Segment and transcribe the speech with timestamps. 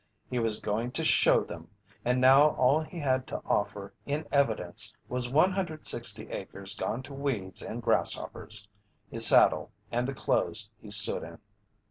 [0.31, 1.67] He was going to "show" them,
[2.03, 7.61] and now all he had to offer in evidence was 160 acres gone to weeds
[7.61, 8.67] and grasshoppers,
[9.11, 11.37] his saddle, and the clothes he stood in.